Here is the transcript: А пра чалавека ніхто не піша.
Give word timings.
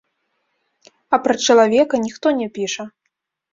А 1.17 1.19
пра 1.27 1.35
чалавека 1.45 1.95
ніхто 2.07 2.35
не 2.41 2.51
піша. 2.59 2.91